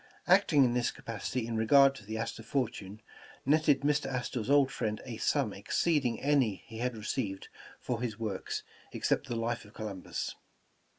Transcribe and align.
Acting 0.25 0.65
in 0.65 0.73
this 0.73 0.89
capacity 0.89 1.45
in 1.45 1.55
regard 1.57 1.93
to 1.93 2.03
the 2.03 2.17
Astor 2.17 2.41
290 2.41 2.55
Writing 2.55 2.95
Astoria 2.95 2.97
fortune, 3.45 3.75
netted 3.77 3.81
Mr. 3.81 4.07
Astor's 4.11 4.49
old 4.49 4.71
friend 4.71 4.99
a 5.05 5.17
sum 5.17 5.53
exceeding 5.53 6.19
any 6.19 6.63
he 6.65 6.79
had 6.79 6.97
received 6.97 7.49
for 7.79 8.01
his 8.01 8.17
works, 8.17 8.63
except 8.93 9.27
the 9.27 9.35
''Life 9.35 9.63
of 9.63 9.75
Columbus. 9.75 10.33